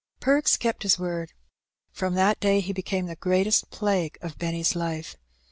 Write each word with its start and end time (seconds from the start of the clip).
Perks 0.19 0.57
kept 0.57 0.81
his 0.81 0.97
word; 0.97 1.31
from 1.91 2.15
that 2.15 2.39
day 2.39 2.59
he 2.59 2.73
became 2.73 3.05
the 3.05 3.15
greatest 3.15 3.69
plague 3.69 4.17
of 4.19 4.39
Benny's 4.39 4.75
life. 4.75 5.15